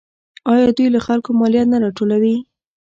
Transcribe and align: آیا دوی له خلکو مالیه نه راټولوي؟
آیا 0.53 0.67
دوی 0.77 0.87
له 0.95 0.99
خلکو 1.07 1.29
مالیه 1.39 1.63
نه 1.71 1.77
راټولوي؟ 1.83 2.35